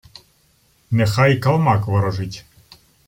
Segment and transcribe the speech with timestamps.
[0.97, 2.37] —Нехай калмак ворожить.